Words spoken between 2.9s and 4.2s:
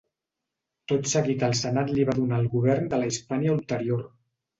de la Hispània Ulterior.